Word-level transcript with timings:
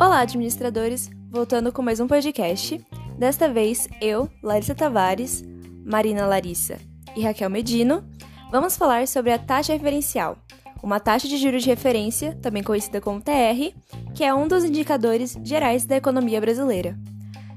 Olá, 0.00 0.20
administradores! 0.20 1.10
Voltando 1.30 1.72
com 1.72 1.82
mais 1.82 2.00
um 2.00 2.06
podcast. 2.06 2.80
Desta 3.18 3.48
vez, 3.48 3.88
eu, 4.00 4.30
Larissa 4.42 4.74
Tavares, 4.74 5.44
Marina 5.84 6.26
Larissa 6.26 6.78
e 7.16 7.22
Raquel 7.22 7.50
Medino, 7.50 8.04
vamos 8.50 8.76
falar 8.76 9.08
sobre 9.08 9.32
a 9.32 9.38
taxa 9.38 9.72
referencial, 9.72 10.38
uma 10.82 11.00
taxa 11.00 11.28
de 11.28 11.36
juros 11.36 11.62
de 11.62 11.68
referência, 11.68 12.34
também 12.40 12.62
conhecida 12.62 13.00
como 13.00 13.20
TR, 13.20 13.74
que 14.14 14.24
é 14.24 14.32
um 14.32 14.48
dos 14.48 14.64
indicadores 14.64 15.36
gerais 15.42 15.84
da 15.84 15.96
economia 15.96 16.40
brasileira. 16.40 16.96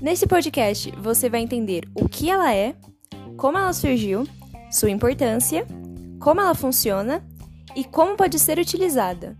Nesse 0.00 0.26
podcast, 0.26 0.90
você 0.98 1.28
vai 1.28 1.40
entender 1.42 1.88
o 1.94 2.08
que 2.08 2.28
ela 2.28 2.54
é, 2.54 2.74
como 3.36 3.58
ela 3.58 3.72
surgiu, 3.72 4.26
sua 4.70 4.90
importância, 4.90 5.66
como 6.18 6.40
ela 6.40 6.54
funciona 6.54 7.22
e 7.74 7.84
como 7.84 8.16
pode 8.16 8.38
ser 8.38 8.58
utilizada. 8.58 9.36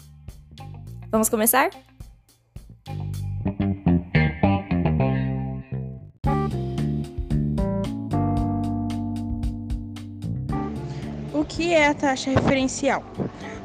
Vamos 1.10 1.28
começar? 1.28 1.70
O 11.34 11.44
que 11.44 11.74
é 11.74 11.88
a 11.88 11.94
taxa 11.94 12.30
referencial? 12.30 13.04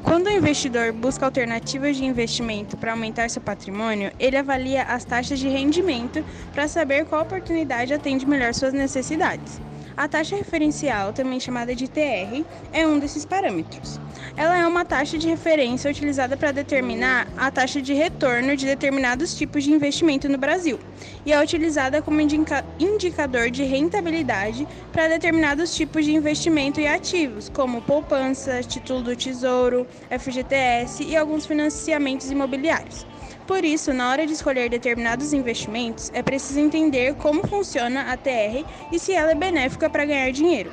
Quando 0.03 0.27
o 0.27 0.31
investidor 0.31 0.93
busca 0.93 1.25
alternativas 1.25 1.97
de 1.97 2.05
investimento 2.05 2.77
para 2.77 2.91
aumentar 2.91 3.29
seu 3.29 3.41
patrimônio, 3.41 4.11
ele 4.17 4.37
avalia 4.37 4.83
as 4.83 5.03
taxas 5.03 5.37
de 5.37 5.49
rendimento 5.49 6.23
para 6.53 6.67
saber 6.67 7.05
qual 7.05 7.23
oportunidade 7.23 7.93
atende 7.93 8.25
melhor 8.25 8.53
suas 8.53 8.73
necessidades. 8.73 9.59
A 9.97 10.07
taxa 10.07 10.35
referencial, 10.35 11.11
também 11.11 11.39
chamada 11.39 11.73
de 11.73 11.87
TR, 11.87 12.45
é 12.71 12.85
um 12.85 12.99
desses 12.99 13.25
parâmetros. 13.25 13.99
Ela 14.35 14.59
é 14.59 14.67
uma 14.67 14.85
taxa 14.85 15.17
de 15.17 15.27
referência 15.27 15.89
utilizada 15.89 16.37
para 16.37 16.51
determinar 16.51 17.27
a 17.35 17.49
taxa 17.49 17.81
de 17.81 17.95
retorno 17.95 18.55
de 18.55 18.67
determinados 18.67 19.35
tipos 19.35 19.63
de 19.63 19.71
investimento 19.71 20.29
no 20.29 20.37
Brasil 20.37 20.79
e 21.25 21.33
é 21.33 21.41
utilizada 21.41 21.99
como 21.99 22.21
indica 22.21 22.63
indicador 22.79 23.49
de 23.49 23.63
rentabilidade 23.63 24.67
para 24.93 25.07
determinados 25.07 25.75
tipos 25.75 26.05
de 26.05 26.13
investimento 26.13 26.79
e 26.79 26.85
ativos, 26.85 27.49
como 27.49 27.81
poupança, 27.81 28.61
título 28.61 29.01
do 29.01 29.15
Tesouro, 29.15 29.87
FGTS 30.11 31.05
e 31.05 31.17
alguns 31.17 31.47
financiamentos 31.47 32.29
imobiliários. 32.29 33.03
Por 33.47 33.63
isso, 33.63 33.93
na 33.93 34.09
hora 34.11 34.27
de 34.27 34.33
escolher 34.33 34.69
determinados 34.69 35.31
investimentos, 35.31 36.11
é 36.13 36.21
preciso 36.21 36.59
entender 36.59 37.15
como 37.15 37.47
funciona 37.47 38.11
a 38.11 38.17
TR 38.17 38.65
e 38.91 38.99
se 38.99 39.13
ela 39.13 39.31
é 39.31 39.35
benéfica 39.35 39.89
para 39.89 40.03
ganhar 40.03 40.29
dinheiro. 40.31 40.69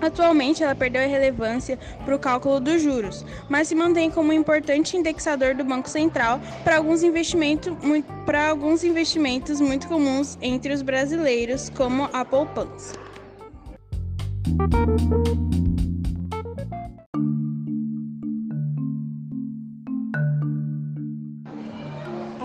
Atualmente, 0.00 0.62
ela 0.62 0.74
perdeu 0.74 1.02
a 1.02 1.06
relevância 1.06 1.78
para 2.04 2.14
o 2.14 2.18
cálculo 2.18 2.60
dos 2.60 2.80
juros, 2.80 3.26
mas 3.48 3.68
se 3.68 3.74
mantém 3.74 4.10
como 4.10 4.30
um 4.30 4.32
importante 4.32 4.96
indexador 4.96 5.54
do 5.54 5.64
Banco 5.64 5.90
Central 5.90 6.40
para 6.64 6.76
alguns, 6.76 7.02
para 8.24 8.48
alguns 8.48 8.84
investimentos 8.84 9.60
muito 9.60 9.88
comuns 9.88 10.38
entre 10.40 10.72
os 10.72 10.80
brasileiros, 10.80 11.70
como 11.70 12.08
a 12.12 12.24
poupança. 12.24 12.94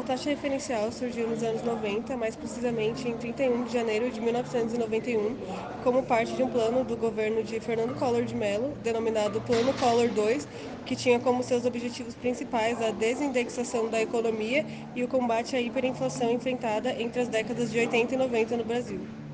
Taxa 0.06 0.30
referencial 0.30 0.92
surgiu 0.92 1.28
nos 1.28 1.42
anos 1.42 1.64
90, 1.64 2.16
mais 2.16 2.36
precisamente 2.36 3.08
em 3.09 3.17
31 3.17 3.64
de 3.64 3.73
janeiro 3.73 4.09
de 4.11 4.22
1991, 4.22 5.36
como 5.84 6.03
parte 6.03 6.34
de 6.34 6.44
um 6.44 6.48
plano 6.48 6.84
do 6.84 6.95
governo 6.95 7.42
de 7.44 7.59
Fernando 7.59 7.98
Collor 7.98 8.23
de 8.23 8.36
Mello, 8.36 8.73
denominado 8.83 9.42
Plano 9.42 9.73
Collor 9.73 10.06
II, 10.06 10.45
que 10.86 10.95
tinha 10.95 11.20
como 11.20 11.44
seus 11.44 11.66
objetivos 11.66 12.14
principais 12.14 12.80
a 12.81 12.92
desindexação 12.92 13.89
da 13.89 14.00
economia 14.00 14.64
e 14.95 15.03
o 15.03 15.08
combate 15.08 15.56
à 15.56 15.61
hiperinflação 15.61 16.31
enfrentada 16.31 16.94
entre 17.02 17.21
as 17.21 17.27
décadas 17.27 17.71
de 17.71 17.80
80 17.80 18.14
e 18.14 18.17
90 18.17 18.58
no 18.58 18.64
Brasil. 18.64 19.24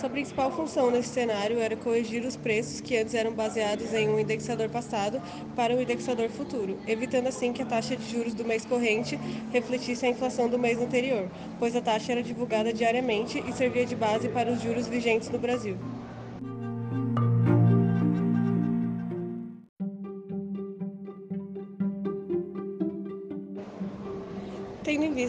Sua 0.00 0.08
principal 0.08 0.50
função 0.50 0.90
nesse 0.90 1.10
cenário 1.10 1.60
era 1.60 1.76
corrigir 1.76 2.24
os 2.24 2.34
preços 2.34 2.80
que 2.80 2.96
antes 2.96 3.12
eram 3.12 3.32
baseados 3.32 3.92
em 3.92 4.08
um 4.08 4.18
indexador 4.18 4.66
passado 4.70 5.20
para 5.54 5.74
um 5.74 5.82
indexador 5.82 6.30
futuro, 6.30 6.80
evitando 6.86 7.26
assim 7.26 7.52
que 7.52 7.60
a 7.60 7.66
taxa 7.66 7.94
de 7.98 8.08
juros 8.08 8.32
do 8.32 8.42
mês 8.42 8.64
corrente 8.64 9.14
refletisse 9.52 10.06
a 10.06 10.08
inflação 10.08 10.48
do 10.48 10.58
mês 10.58 10.80
anterior, 10.80 11.28
pois 11.58 11.76
a 11.76 11.82
taxa 11.82 12.12
era 12.12 12.22
divulgada 12.22 12.72
diariamente 12.72 13.44
e 13.46 13.52
servia 13.52 13.84
de 13.84 13.94
base 13.94 14.30
para 14.30 14.50
os 14.50 14.62
juros 14.62 14.86
vigentes 14.86 15.28
no 15.28 15.38
Brasil. 15.38 15.99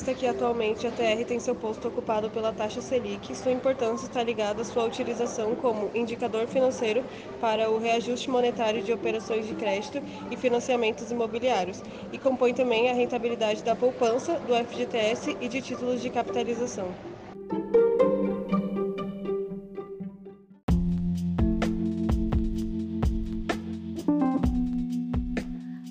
Vista 0.02 0.16
que 0.16 0.26
atualmente 0.26 0.88
a 0.88 0.92
TR 0.92 1.24
tem 1.28 1.40
seu 1.40 1.54
posto 1.54 1.88
ocupado 1.88 2.28
pela 2.32 2.52
taxa 2.52 2.82
Selic, 2.82 3.36
sua 3.36 3.52
importância 3.52 4.08
está 4.08 4.24
ligada 4.24 4.64
à 4.64 4.66
sua 4.66 4.86
utilização 4.86 5.54
como 5.54 5.92
indicador 5.94 6.48
financeiro 6.48 7.04
para 7.40 7.70
o 7.70 7.78
reajuste 7.78 8.28
monetário 8.28 8.82
de 8.82 8.92
operações 8.92 9.48
de 9.48 9.54
crédito 9.54 10.02
e 10.32 10.36
financiamentos 10.36 11.12
imobiliários, 11.12 11.84
e 12.12 12.18
compõe 12.18 12.52
também 12.52 12.90
a 12.90 12.94
rentabilidade 12.94 13.64
da 13.64 13.76
poupança, 13.76 14.40
do 14.40 14.56
FGTS 14.56 15.38
e 15.40 15.48
de 15.48 15.62
títulos 15.62 16.02
de 16.02 16.10
capitalização. 16.10 16.88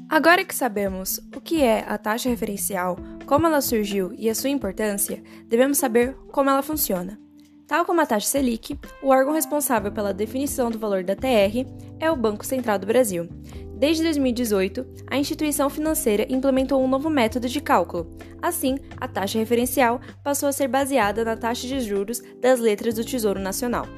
Agora 0.09 0.45
que 0.45 0.55
sabemos 0.55 1.21
que 1.51 1.65
é 1.65 1.85
a 1.89 1.99
taxa 1.99 2.29
referencial, 2.29 2.97
como 3.27 3.45
ela 3.45 3.61
surgiu 3.61 4.13
e 4.17 4.31
a 4.31 4.35
sua 4.37 4.51
importância, 4.51 5.21
devemos 5.49 5.79
saber 5.79 6.15
como 6.31 6.49
ela 6.49 6.63
funciona. 6.63 7.19
Tal 7.67 7.85
como 7.85 8.01
a 8.01 8.07
taxa 8.07 8.29
Selic, 8.29 8.79
o 9.03 9.09
órgão 9.09 9.33
responsável 9.33 9.91
pela 9.91 10.15
definição 10.15 10.71
do 10.71 10.79
valor 10.79 11.03
da 11.03 11.17
TR 11.17 11.67
é 11.99 12.09
o 12.09 12.15
Banco 12.15 12.47
Central 12.47 12.79
do 12.79 12.87
Brasil. 12.87 13.29
Desde 13.77 14.05
2018, 14.05 14.87
a 15.11 15.19
instituição 15.19 15.69
financeira 15.69 16.25
implementou 16.31 16.81
um 16.81 16.87
novo 16.87 17.11
método 17.11 17.49
de 17.49 17.61
cálculo. 17.61 18.09
Assim, 18.41 18.79
a 18.97 19.09
taxa 19.09 19.37
referencial 19.37 20.01
passou 20.23 20.49
a 20.49 20.53
ser 20.53 20.69
baseada 20.69 21.25
na 21.25 21.37
taxa 21.37 21.67
de 21.67 21.81
juros 21.81 22.23
das 22.41 22.61
letras 22.61 22.95
do 22.95 23.05
Tesouro 23.05 23.41
Nacional. 23.41 23.89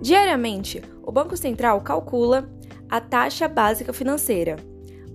Diariamente, 0.00 0.80
o 1.02 1.10
Banco 1.10 1.36
Central 1.36 1.80
calcula 1.80 2.48
a 2.88 3.00
taxa 3.00 3.48
básica 3.48 3.92
financeira, 3.92 4.54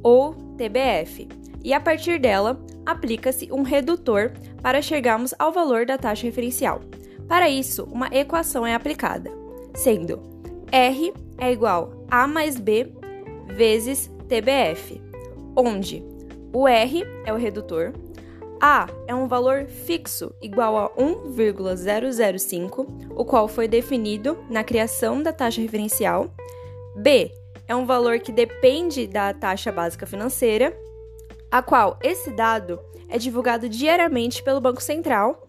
ou 0.03 0.46
TBF, 0.57 1.27
e 1.63 1.73
a 1.73 1.79
partir 1.79 2.19
dela 2.19 2.59
aplica-se 2.85 3.51
um 3.51 3.61
redutor 3.61 4.31
para 4.61 4.81
chegarmos 4.81 5.33
ao 5.37 5.51
valor 5.51 5.85
da 5.85 5.97
taxa 5.97 6.25
referencial. 6.25 6.81
Para 7.27 7.49
isso, 7.49 7.83
uma 7.91 8.07
equação 8.07 8.65
é 8.65 8.73
aplicada, 8.73 9.31
sendo 9.75 10.21
R 10.71 11.13
é 11.37 11.51
igual 11.51 12.05
a 12.09 12.25
mais 12.25 12.57
B 12.57 12.91
vezes 13.47 14.09
TBF, 14.27 15.01
onde 15.55 16.03
o 16.53 16.67
R 16.67 17.03
é 17.25 17.33
o 17.33 17.37
redutor, 17.37 17.93
A 18.59 18.87
é 19.05 19.13
um 19.13 19.27
valor 19.27 19.65
fixo 19.65 20.33
igual 20.41 20.77
a 20.77 20.91
1,005, 20.97 22.87
o 23.15 23.23
qual 23.25 23.47
foi 23.47 23.67
definido 23.67 24.37
na 24.49 24.63
criação 24.63 25.21
da 25.21 25.31
taxa 25.31 25.61
referencial, 25.61 26.33
B 26.95 27.31
é 27.67 27.75
um 27.75 27.85
valor 27.85 28.19
que 28.19 28.31
depende 28.31 29.07
da 29.07 29.33
taxa 29.33 29.71
básica 29.71 30.05
financeira, 30.05 30.77
a 31.51 31.61
qual 31.61 31.97
esse 32.01 32.31
dado 32.31 32.79
é 33.09 33.17
divulgado 33.17 33.69
diariamente 33.69 34.43
pelo 34.43 34.61
Banco 34.61 34.81
Central, 34.81 35.47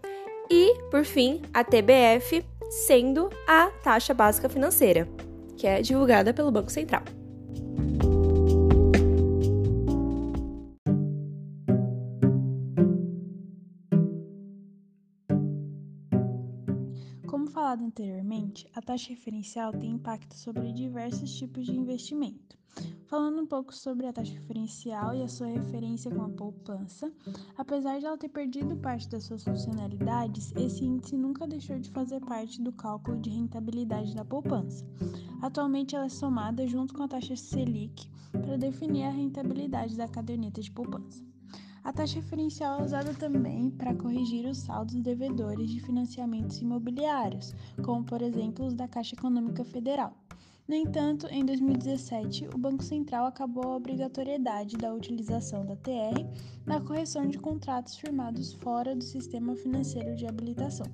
e, 0.51 0.75
por 0.91 1.05
fim, 1.05 1.43
a 1.53 1.63
TBF, 1.63 2.45
sendo 2.71 3.29
a 3.47 3.71
taxa 3.83 4.15
básica 4.15 4.49
financeira, 4.49 5.07
que 5.57 5.67
é 5.67 5.83
divulgada 5.83 6.33
pelo 6.33 6.51
Banco 6.51 6.71
Central. 6.71 7.03
Falado 17.59 17.85
anteriormente, 17.85 18.67
a 18.75 18.81
taxa 18.81 19.11
referencial 19.11 19.71
tem 19.73 19.91
impacto 19.91 20.35
sobre 20.35 20.73
diversos 20.73 21.31
tipos 21.37 21.67
de 21.67 21.77
investimento. 21.77 22.57
Falando 23.07 23.43
um 23.43 23.47
pouco 23.47 23.75
sobre 23.75 24.07
a 24.07 24.13
taxa 24.13 24.33
referencial 24.33 25.15
e 25.15 25.23
a 25.23 25.29
sua 25.29 25.49
referência 25.49 26.11
com 26.11 26.23
a 26.23 26.29
poupança, 26.29 27.13
apesar 27.57 27.99
de 27.99 28.07
ela 28.07 28.17
ter 28.17 28.29
perdido 28.29 28.77
parte 28.77 29.09
das 29.09 29.25
suas 29.25 29.45
funcionalidades, 29.45 30.53
esse 30.57 30.85
índice 30.85 31.17
nunca 31.17 31.47
deixou 31.47 31.79
de 31.79 31.91
fazer 31.91 32.21
parte 32.21 32.63
do 32.63 32.73
cálculo 32.73 33.21
de 33.21 33.31
rentabilidade 33.31 34.15
da 34.15 34.25
poupança. 34.25 34.87
Atualmente, 35.43 35.97
ela 35.97 36.07
é 36.07 36.11
somada 36.11 36.67
junto 36.67 36.95
com 36.95 37.03
a 37.03 37.09
taxa 37.09 37.37
Selic 37.37 38.09
para 38.31 38.57
definir 38.57 39.05
a 39.05 39.11
rentabilidade 39.11 39.97
da 39.97 40.09
caderneta 40.09 40.61
de 40.61 40.71
poupança. 40.71 41.23
A 41.89 41.93
taxa 41.93 42.17
referencial 42.17 42.81
é 42.81 42.85
usada 42.85 43.15
também 43.15 43.71
para 43.71 43.95
corrigir 43.95 44.45
os 44.45 44.59
saldos 44.59 44.95
devedores 44.97 45.71
de 45.71 45.81
financiamentos 45.81 46.61
imobiliários, 46.61 47.55
como 47.83 48.05
por 48.05 48.21
exemplo 48.21 48.67
os 48.67 48.75
da 48.75 48.87
Caixa 48.87 49.15
Econômica 49.15 49.65
Federal. 49.65 50.13
No 50.69 50.75
entanto, 50.75 51.27
em 51.29 51.47
2017, 51.47 52.51
o 52.55 52.59
Banco 52.59 52.85
Central 52.85 53.25
acabou 53.25 53.73
a 53.73 53.77
obrigatoriedade 53.77 54.77
da 54.77 54.93
utilização 54.93 55.65
da 55.65 55.77
TR 55.77 56.27
na 56.67 56.79
correção 56.79 57.27
de 57.27 57.39
contratos 57.39 57.97
firmados 57.97 58.53
fora 58.53 58.95
do 58.95 59.03
sistema 59.03 59.57
financeiro 59.57 60.15
de 60.15 60.27
habilitação. 60.27 60.87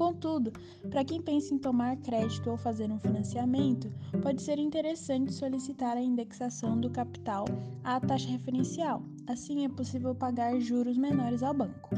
Contudo, 0.00 0.50
para 0.88 1.04
quem 1.04 1.20
pensa 1.20 1.52
em 1.52 1.58
tomar 1.58 1.94
crédito 1.98 2.48
ou 2.48 2.56
fazer 2.56 2.90
um 2.90 2.98
financiamento, 2.98 3.92
pode 4.22 4.40
ser 4.40 4.58
interessante 4.58 5.30
solicitar 5.30 5.94
a 5.94 6.00
indexação 6.00 6.80
do 6.80 6.88
capital 6.88 7.44
à 7.84 8.00
taxa 8.00 8.30
referencial. 8.30 9.02
Assim, 9.26 9.66
é 9.66 9.68
possível 9.68 10.14
pagar 10.14 10.58
juros 10.58 10.96
menores 10.96 11.42
ao 11.42 11.52
banco. 11.52 11.90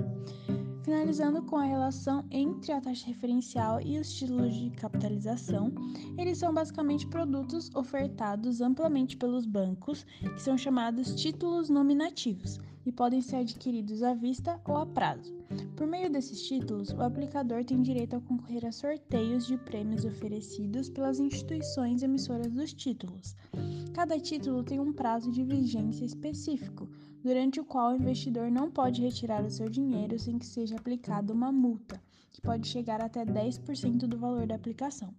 Finalizando 0.82 1.42
com 1.42 1.56
a 1.56 1.64
relação 1.64 2.24
entre 2.28 2.72
a 2.72 2.80
taxa 2.80 3.06
referencial 3.06 3.80
e 3.80 3.98
os 3.98 4.12
títulos 4.12 4.52
de 4.52 4.70
capitalização, 4.70 5.72
eles 6.18 6.38
são 6.38 6.52
basicamente 6.52 7.06
produtos 7.06 7.70
ofertados 7.74 8.60
amplamente 8.60 9.16
pelos 9.16 9.46
bancos, 9.46 10.04
que 10.20 10.42
são 10.42 10.58
chamados 10.58 11.14
títulos 11.14 11.68
nominativos 11.68 12.58
e 12.84 12.90
podem 12.90 13.20
ser 13.20 13.36
adquiridos 13.36 14.02
à 14.02 14.12
vista 14.12 14.60
ou 14.66 14.76
a 14.76 14.84
prazo. 14.84 15.32
Por 15.76 15.86
meio 15.86 16.10
desses 16.10 16.42
títulos, 16.42 16.90
o 16.90 17.00
aplicador 17.00 17.64
tem 17.64 17.80
direito 17.80 18.16
a 18.16 18.20
concorrer 18.20 18.66
a 18.66 18.72
sorteios 18.72 19.46
de 19.46 19.56
prêmios 19.56 20.04
oferecidos 20.04 20.88
pelas 20.88 21.20
instituições 21.20 22.02
emissoras 22.02 22.52
dos 22.52 22.72
títulos. 22.72 23.36
Cada 23.94 24.18
título 24.18 24.64
tem 24.64 24.80
um 24.80 24.92
prazo 24.92 25.30
de 25.30 25.44
vigência 25.44 26.04
específico, 26.04 26.88
durante 27.22 27.60
o 27.60 27.64
qual 27.64 27.92
o 27.92 27.96
investidor 27.96 28.50
não 28.50 28.70
pode 28.70 29.02
retirar 29.02 29.44
o 29.44 29.50
seu 29.50 29.68
dinheiro 29.68 30.18
sem 30.18 30.38
que 30.38 30.46
seja 30.46 30.76
aplicada 30.76 31.32
uma 31.32 31.52
multa, 31.52 32.02
que 32.30 32.40
pode 32.40 32.66
chegar 32.68 33.00
até 33.00 33.24
10% 33.24 34.06
do 34.06 34.18
valor 34.18 34.46
da 34.46 34.54
aplicação. 34.54 35.14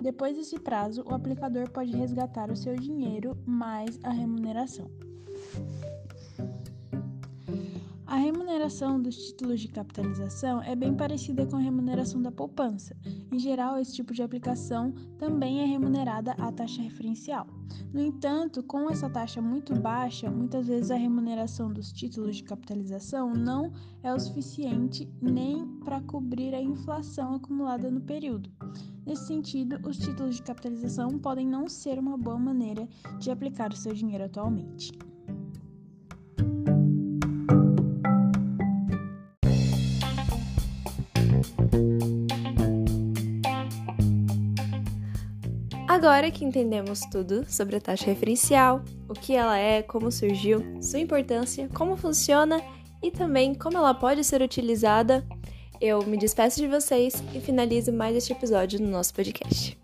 Depois 0.00 0.36
desse 0.36 0.58
prazo, 0.58 1.02
o 1.06 1.14
aplicador 1.14 1.70
pode 1.70 1.96
resgatar 1.96 2.50
o 2.50 2.56
seu 2.56 2.76
dinheiro 2.76 3.36
mais 3.46 3.98
a 4.02 4.10
remuneração. 4.10 4.90
A 8.14 8.16
remuneração 8.16 9.02
dos 9.02 9.16
títulos 9.16 9.60
de 9.60 9.66
capitalização 9.66 10.62
é 10.62 10.76
bem 10.76 10.94
parecida 10.94 11.44
com 11.44 11.56
a 11.56 11.58
remuneração 11.58 12.22
da 12.22 12.30
poupança. 12.30 12.96
Em 13.32 13.40
geral, 13.40 13.76
esse 13.76 13.92
tipo 13.92 14.14
de 14.14 14.22
aplicação 14.22 14.94
também 15.18 15.62
é 15.62 15.64
remunerada 15.64 16.30
à 16.38 16.52
taxa 16.52 16.80
referencial. 16.80 17.44
No 17.92 18.00
entanto, 18.00 18.62
com 18.62 18.88
essa 18.88 19.10
taxa 19.10 19.42
muito 19.42 19.74
baixa, 19.74 20.30
muitas 20.30 20.68
vezes 20.68 20.92
a 20.92 20.96
remuneração 20.96 21.72
dos 21.72 21.90
títulos 21.90 22.36
de 22.36 22.44
capitalização 22.44 23.32
não 23.32 23.72
é 24.00 24.14
o 24.14 24.20
suficiente 24.20 25.12
nem 25.20 25.66
para 25.84 26.00
cobrir 26.00 26.54
a 26.54 26.62
inflação 26.62 27.34
acumulada 27.34 27.90
no 27.90 28.00
período. 28.00 28.48
Nesse 29.04 29.26
sentido, 29.26 29.80
os 29.84 29.98
títulos 29.98 30.36
de 30.36 30.42
capitalização 30.44 31.18
podem 31.18 31.48
não 31.48 31.68
ser 31.68 31.98
uma 31.98 32.16
boa 32.16 32.38
maneira 32.38 32.88
de 33.18 33.32
aplicar 33.32 33.72
o 33.72 33.76
seu 33.76 33.92
dinheiro 33.92 34.22
atualmente. 34.22 34.92
Agora 45.94 46.28
que 46.28 46.44
entendemos 46.44 47.02
tudo 47.02 47.46
sobre 47.48 47.76
a 47.76 47.80
taxa 47.80 48.06
referencial, 48.06 48.82
o 49.08 49.12
que 49.12 49.32
ela 49.32 49.56
é, 49.56 49.80
como 49.80 50.10
surgiu, 50.10 50.60
sua 50.82 50.98
importância, 50.98 51.68
como 51.72 51.96
funciona 51.96 52.60
e 53.00 53.12
também 53.12 53.54
como 53.54 53.78
ela 53.78 53.94
pode 53.94 54.24
ser 54.24 54.42
utilizada, 54.42 55.24
eu 55.80 56.04
me 56.04 56.16
despeço 56.16 56.60
de 56.60 56.66
vocês 56.66 57.22
e 57.32 57.38
finalizo 57.38 57.92
mais 57.92 58.16
este 58.16 58.32
episódio 58.32 58.80
no 58.80 58.88
nosso 58.88 59.14
podcast. 59.14 59.78